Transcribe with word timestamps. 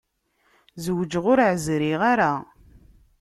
Zewǧeɣ 0.83 1.25
ur 1.31 1.39
ɛezriɣ 1.47 2.01
ara. 2.11 2.31